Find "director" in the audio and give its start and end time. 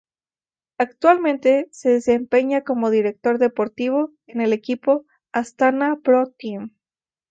2.89-3.37